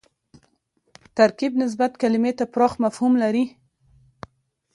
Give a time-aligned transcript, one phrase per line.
[1.17, 3.45] ترکیب نسبت کلیمې ته پراخ مفهوم لري